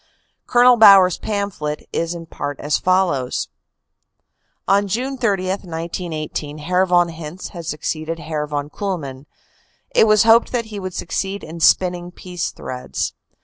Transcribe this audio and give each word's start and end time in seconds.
Col. 0.47 0.77
Bauer 0.77 1.05
s 1.05 1.17
pamphlet 1.19 1.87
is 1.93 2.15
in 2.15 2.25
part 2.25 2.59
as 2.59 2.79
follows: 2.79 3.49
"On 4.67 4.87
June 4.87 5.15
30, 5.15 5.49
1918, 5.49 6.57
Herr 6.57 6.87
von 6.87 7.09
Hintze 7.09 7.49
had 7.49 7.67
succeeded 7.67 8.17
Herr 8.17 8.47
von 8.47 8.71
Kuhlmann. 8.71 9.27
It 9.93 10.07
was 10.07 10.23
hoped 10.23 10.51
that 10.51 10.65
he 10.73 10.79
would 10.79 10.95
succeed 10.95 11.43
in 11.43 11.59
spin 11.59 11.91
ning 11.93 12.09
peace 12.11 12.49
threads. 12.49 13.13